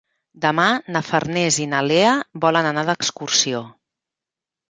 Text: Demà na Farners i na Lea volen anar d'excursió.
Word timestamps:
Demà 0.43 0.63
na 0.95 1.01
Farners 1.09 1.59
i 1.65 1.67
na 1.73 1.83
Lea 1.89 2.15
volen 2.47 2.69
anar 2.71 2.87
d'excursió. 2.87 3.61